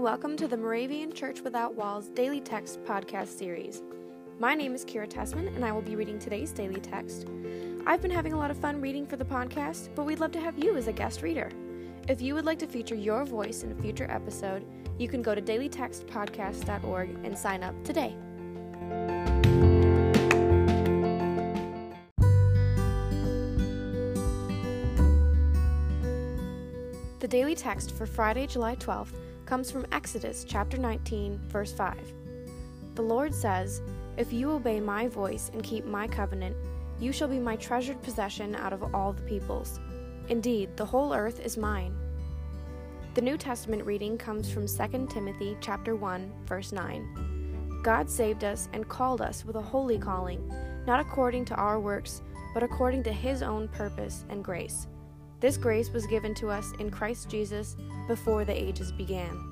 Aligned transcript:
and 0.00 0.04
welcome 0.06 0.34
to 0.34 0.48
the 0.48 0.56
Moravian 0.56 1.12
Church 1.12 1.42
Without 1.42 1.74
Walls 1.74 2.08
Daily 2.08 2.40
Text 2.40 2.82
podcast 2.84 3.36
series. 3.36 3.82
My 4.38 4.54
name 4.54 4.74
is 4.74 4.82
Kira 4.82 5.06
Tessman, 5.06 5.54
and 5.54 5.62
I 5.62 5.72
will 5.72 5.82
be 5.82 5.94
reading 5.94 6.18
today's 6.18 6.52
daily 6.52 6.80
text. 6.80 7.26
I've 7.86 8.00
been 8.00 8.10
having 8.10 8.32
a 8.32 8.38
lot 8.38 8.50
of 8.50 8.56
fun 8.56 8.80
reading 8.80 9.04
for 9.04 9.16
the 9.16 9.26
podcast, 9.26 9.94
but 9.94 10.06
we'd 10.06 10.18
love 10.18 10.32
to 10.32 10.40
have 10.40 10.58
you 10.58 10.74
as 10.78 10.86
a 10.86 10.92
guest 10.92 11.20
reader. 11.20 11.50
If 12.08 12.22
you 12.22 12.34
would 12.34 12.46
like 12.46 12.58
to 12.60 12.66
feature 12.66 12.94
your 12.94 13.26
voice 13.26 13.62
in 13.62 13.72
a 13.72 13.74
future 13.74 14.10
episode, 14.10 14.64
you 14.98 15.06
can 15.06 15.20
go 15.20 15.34
to 15.34 15.42
dailytextpodcast.org 15.42 17.18
and 17.22 17.36
sign 17.36 17.62
up 17.62 17.74
today. 17.84 18.16
The 27.18 27.28
daily 27.28 27.54
text 27.54 27.92
for 27.92 28.06
Friday, 28.06 28.46
July 28.46 28.76
12th 28.76 29.12
comes 29.50 29.68
from 29.68 29.84
Exodus 29.90 30.46
chapter 30.46 30.76
19, 30.76 31.40
verse 31.48 31.72
5. 31.72 31.96
The 32.94 33.02
Lord 33.02 33.34
says, 33.34 33.82
If 34.16 34.32
you 34.32 34.52
obey 34.52 34.78
my 34.78 35.08
voice 35.08 35.50
and 35.52 35.64
keep 35.64 35.84
my 35.84 36.06
covenant, 36.06 36.54
you 37.00 37.10
shall 37.10 37.26
be 37.26 37.40
my 37.40 37.56
treasured 37.56 38.00
possession 38.00 38.54
out 38.54 38.72
of 38.72 38.94
all 38.94 39.12
the 39.12 39.22
peoples. 39.22 39.80
Indeed, 40.28 40.76
the 40.76 40.86
whole 40.86 41.12
earth 41.12 41.40
is 41.40 41.56
mine. 41.56 41.96
The 43.14 43.22
New 43.22 43.36
Testament 43.36 43.84
reading 43.84 44.16
comes 44.16 44.48
from 44.48 44.68
2 44.68 45.08
Timothy 45.10 45.56
chapter 45.60 45.96
1, 45.96 46.32
verse 46.46 46.70
9. 46.70 47.80
God 47.82 48.08
saved 48.08 48.44
us 48.44 48.68
and 48.72 48.88
called 48.88 49.20
us 49.20 49.44
with 49.44 49.56
a 49.56 49.60
holy 49.60 49.98
calling, 49.98 50.48
not 50.86 51.00
according 51.00 51.44
to 51.46 51.56
our 51.56 51.80
works, 51.80 52.22
but 52.54 52.62
according 52.62 53.02
to 53.02 53.12
his 53.12 53.42
own 53.42 53.66
purpose 53.66 54.24
and 54.28 54.44
grace 54.44 54.86
this 55.40 55.56
grace 55.56 55.90
was 55.90 56.06
given 56.06 56.34
to 56.34 56.48
us 56.48 56.72
in 56.78 56.90
Christ 56.90 57.30
Jesus 57.30 57.76
before 58.06 58.44
the 58.44 58.52
ages 58.52 58.92
began. 58.92 59.46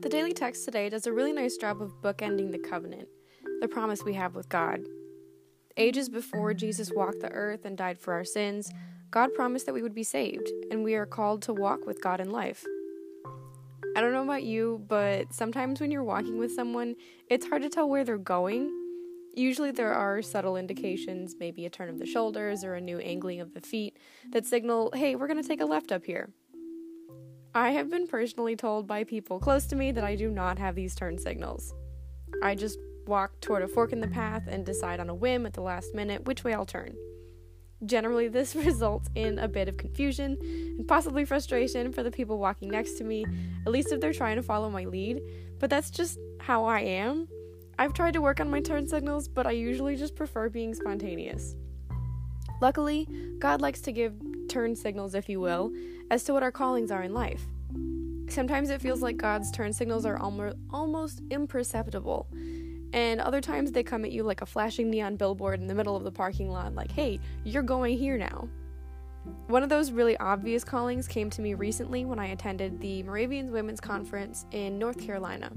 The 0.00 0.08
daily 0.08 0.32
text 0.32 0.64
today 0.64 0.88
does 0.88 1.06
a 1.06 1.12
really 1.12 1.32
nice 1.32 1.56
job 1.56 1.82
of 1.82 2.00
bookending 2.00 2.52
the 2.52 2.58
covenant, 2.58 3.08
the 3.60 3.68
promise 3.68 4.04
we 4.04 4.14
have 4.14 4.36
with 4.36 4.48
God. 4.48 4.86
Ages 5.76 6.08
before 6.08 6.54
Jesus 6.54 6.92
walked 6.92 7.20
the 7.20 7.32
earth 7.32 7.64
and 7.64 7.76
died 7.76 7.98
for 7.98 8.14
our 8.14 8.24
sins, 8.24 8.70
God 9.10 9.34
promised 9.34 9.66
that 9.66 9.74
we 9.74 9.82
would 9.82 9.94
be 9.94 10.04
saved, 10.04 10.50
and 10.70 10.84
we 10.84 10.94
are 10.94 11.06
called 11.06 11.42
to 11.42 11.52
walk 11.52 11.84
with 11.84 12.00
God 12.00 12.20
in 12.20 12.30
life. 12.30 12.64
I 13.98 14.00
don't 14.00 14.12
know 14.12 14.22
about 14.22 14.44
you, 14.44 14.84
but 14.86 15.34
sometimes 15.34 15.80
when 15.80 15.90
you're 15.90 16.04
walking 16.04 16.38
with 16.38 16.52
someone, 16.52 16.94
it's 17.28 17.48
hard 17.48 17.62
to 17.62 17.68
tell 17.68 17.88
where 17.88 18.04
they're 18.04 18.16
going. 18.16 18.70
Usually, 19.34 19.72
there 19.72 19.92
are 19.92 20.22
subtle 20.22 20.56
indications, 20.56 21.34
maybe 21.40 21.66
a 21.66 21.70
turn 21.70 21.88
of 21.88 21.98
the 21.98 22.06
shoulders 22.06 22.62
or 22.62 22.74
a 22.74 22.80
new 22.80 23.00
angling 23.00 23.40
of 23.40 23.54
the 23.54 23.60
feet, 23.60 23.96
that 24.30 24.46
signal, 24.46 24.92
hey, 24.94 25.16
we're 25.16 25.26
going 25.26 25.42
to 25.42 25.48
take 25.48 25.60
a 25.60 25.64
left 25.64 25.90
up 25.90 26.04
here. 26.04 26.30
I 27.56 27.70
have 27.70 27.90
been 27.90 28.06
personally 28.06 28.54
told 28.54 28.86
by 28.86 29.02
people 29.02 29.40
close 29.40 29.66
to 29.66 29.74
me 29.74 29.90
that 29.90 30.04
I 30.04 30.14
do 30.14 30.30
not 30.30 30.60
have 30.60 30.76
these 30.76 30.94
turn 30.94 31.18
signals. 31.18 31.74
I 32.40 32.54
just 32.54 32.78
walk 33.08 33.40
toward 33.40 33.64
a 33.64 33.66
fork 33.66 33.92
in 33.92 34.00
the 34.00 34.06
path 34.06 34.44
and 34.46 34.64
decide 34.64 35.00
on 35.00 35.10
a 35.10 35.14
whim 35.14 35.44
at 35.44 35.54
the 35.54 35.60
last 35.60 35.92
minute 35.92 36.24
which 36.24 36.44
way 36.44 36.54
I'll 36.54 36.64
turn. 36.64 36.94
Generally, 37.84 38.28
this 38.28 38.54
results 38.66 39.08
in 39.14 39.38
a 39.38 39.48
bit 39.48 39.68
of 39.68 39.76
confusion 39.76 40.36
and 40.42 40.86
possibly 40.86 41.24
frustration 41.24 41.92
for 41.92 42.02
the 42.02 42.10
people 42.10 42.38
walking 42.38 42.70
next 42.70 42.94
to 42.94 43.04
me, 43.04 43.24
at 43.66 43.72
least 43.72 43.92
if 43.92 44.00
they're 44.00 44.12
trying 44.12 44.36
to 44.36 44.42
follow 44.42 44.70
my 44.70 44.84
lead, 44.84 45.20
but 45.58 45.70
that's 45.70 45.90
just 45.90 46.18
how 46.40 46.64
I 46.64 46.80
am. 46.80 47.28
I've 47.78 47.92
tried 47.92 48.14
to 48.14 48.20
work 48.20 48.40
on 48.40 48.50
my 48.50 48.60
turn 48.60 48.88
signals, 48.88 49.28
but 49.28 49.46
I 49.46 49.52
usually 49.52 49.96
just 49.96 50.16
prefer 50.16 50.48
being 50.48 50.74
spontaneous. 50.74 51.54
Luckily, 52.60 53.06
God 53.38 53.60
likes 53.60 53.80
to 53.82 53.92
give 53.92 54.14
turn 54.48 54.74
signals, 54.74 55.14
if 55.14 55.28
you 55.28 55.40
will, 55.40 55.70
as 56.10 56.24
to 56.24 56.32
what 56.32 56.42
our 56.42 56.50
callings 56.50 56.90
are 56.90 57.04
in 57.04 57.14
life. 57.14 57.46
Sometimes 58.28 58.70
it 58.70 58.82
feels 58.82 59.00
like 59.00 59.16
God's 59.16 59.50
turn 59.50 59.72
signals 59.72 60.04
are 60.04 60.18
almost 60.18 61.22
imperceptible, 61.30 62.26
and 62.92 63.20
other 63.20 63.40
times 63.40 63.72
they 63.72 63.82
come 63.82 64.04
at 64.04 64.12
you 64.12 64.22
like 64.22 64.40
a 64.40 64.46
flashing 64.46 64.90
neon 64.90 65.16
billboard 65.16 65.60
in 65.60 65.66
the 65.66 65.74
middle 65.74 65.96
of 65.96 66.04
the 66.04 66.12
parking 66.12 66.50
lot, 66.50 66.74
like, 66.74 66.90
hey, 66.90 67.20
you're 67.44 67.62
going 67.62 67.98
here 67.98 68.16
now. 68.16 68.48
One 69.48 69.62
of 69.62 69.68
those 69.68 69.92
really 69.92 70.16
obvious 70.18 70.64
callings 70.64 71.06
came 71.06 71.28
to 71.30 71.42
me 71.42 71.54
recently 71.54 72.04
when 72.04 72.18
I 72.18 72.28
attended 72.28 72.80
the 72.80 73.02
Moravians 73.02 73.50
Women's 73.50 73.80
Conference 73.80 74.46
in 74.52 74.78
North 74.78 74.98
Carolina. 74.98 75.50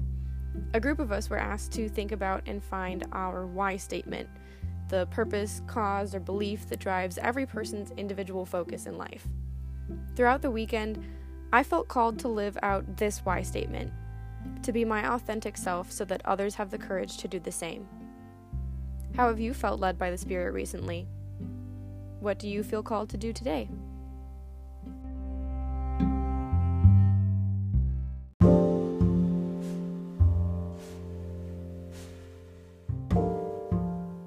A 0.74 0.80
group 0.80 0.98
of 0.98 1.12
us 1.12 1.30
were 1.30 1.38
asked 1.38 1.72
to 1.72 1.88
think 1.88 2.12
about 2.12 2.42
and 2.46 2.62
find 2.62 3.06
our 3.12 3.46
why 3.46 3.76
statement 3.76 4.28
the 4.88 5.06
purpose, 5.06 5.62
cause, 5.66 6.14
or 6.14 6.20
belief 6.20 6.68
that 6.68 6.78
drives 6.78 7.16
every 7.16 7.46
person's 7.46 7.92
individual 7.92 8.44
focus 8.44 8.84
in 8.84 8.98
life. 8.98 9.26
Throughout 10.16 10.42
the 10.42 10.50
weekend, 10.50 11.02
I 11.50 11.62
felt 11.62 11.88
called 11.88 12.18
to 12.20 12.28
live 12.28 12.58
out 12.62 12.98
this 12.98 13.20
why 13.24 13.40
statement 13.40 13.90
to 14.62 14.72
be 14.72 14.84
my 14.84 15.14
authentic 15.14 15.56
self 15.56 15.90
so 15.90 16.04
that 16.04 16.22
others 16.24 16.54
have 16.54 16.70
the 16.70 16.78
courage 16.78 17.16
to 17.18 17.28
do 17.28 17.40
the 17.40 17.52
same. 17.52 17.88
How 19.16 19.28
have 19.28 19.40
you 19.40 19.52
felt 19.52 19.80
led 19.80 19.98
by 19.98 20.10
the 20.10 20.18
Spirit 20.18 20.52
recently? 20.52 21.06
What 22.20 22.38
do 22.38 22.48
you 22.48 22.62
feel 22.62 22.82
called 22.82 23.10
to 23.10 23.16
do 23.16 23.32
today? 23.32 23.68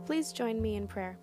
Please 0.06 0.32
join 0.32 0.62
me 0.62 0.76
in 0.76 0.88
prayer. 0.88 1.18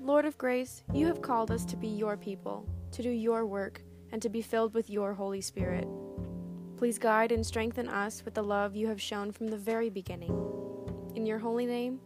Lord 0.00 0.24
of 0.24 0.38
grace, 0.38 0.82
you 0.92 1.06
have 1.06 1.22
called 1.22 1.50
us 1.50 1.64
to 1.66 1.76
be 1.76 1.88
your 1.88 2.16
people, 2.16 2.66
to 2.92 3.02
do 3.02 3.10
your 3.10 3.46
work, 3.46 3.82
and 4.12 4.22
to 4.22 4.28
be 4.28 4.42
filled 4.42 4.74
with 4.74 4.90
your 4.90 5.12
Holy 5.12 5.40
Spirit. 5.40 5.86
Please 6.78 6.96
guide 6.96 7.32
and 7.32 7.44
strengthen 7.44 7.88
us 7.88 8.24
with 8.24 8.34
the 8.34 8.42
love 8.42 8.76
you 8.76 8.86
have 8.86 9.02
shown 9.02 9.32
from 9.32 9.48
the 9.48 9.56
very 9.56 9.90
beginning. 9.90 10.30
In 11.16 11.26
your 11.26 11.40
holy 11.40 11.66
name, 11.66 11.98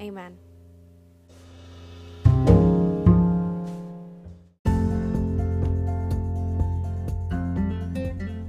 amen. 0.00 0.36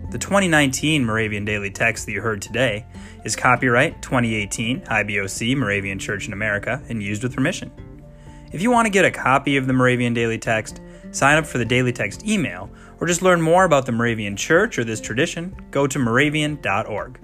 The 0.10 0.18
2019 0.18 1.06
Moravian 1.06 1.46
Daily 1.46 1.70
Text 1.70 2.08
that 2.08 2.12
you 2.12 2.22
heard 2.22 2.42
today 2.42 2.84
is 3.24 3.36
copyright 3.36 4.02
2018 4.02 4.82
IBOC 4.82 5.56
Moravian 5.56 6.00
Church 6.00 6.26
in 6.26 6.34
America 6.34 6.82
and 6.90 7.04
used 7.04 7.22
with 7.22 7.36
permission. 7.36 7.72
If 8.52 8.62
you 8.62 8.72
want 8.72 8.86
to 8.86 8.90
get 8.90 9.04
a 9.04 9.12
copy 9.12 9.58
of 9.58 9.68
the 9.68 9.74
Moravian 9.74 10.14
Daily 10.14 10.38
Text, 10.38 10.80
sign 11.12 11.38
up 11.38 11.46
for 11.46 11.58
the 11.58 11.66
Daily 11.66 11.92
Text 11.92 12.26
email, 12.26 12.70
or 13.00 13.08
just 13.08 13.22
learn 13.22 13.42
more 13.42 13.66
about 13.66 13.86
the 13.86 13.92
Moravian 13.92 14.38
Church 14.38 14.80
or 14.80 14.84
this 14.86 15.02
tradition, 15.02 15.56
go 15.70 15.86
to 15.86 16.00
moravian.org. 16.00 17.20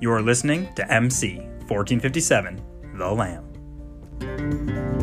You 0.00 0.12
are 0.12 0.22
listening 0.22 0.72
to 0.74 0.92
MC 0.92 1.38
1457, 1.68 2.60
The 2.96 3.10
Lamb. 3.10 4.99